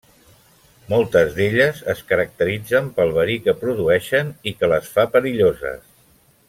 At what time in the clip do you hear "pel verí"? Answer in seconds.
2.97-3.39